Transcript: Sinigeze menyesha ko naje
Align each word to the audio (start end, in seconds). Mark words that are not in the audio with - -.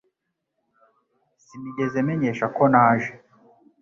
Sinigeze 1.43 1.97
menyesha 2.07 2.45
ko 2.55 2.63
naje 2.73 3.11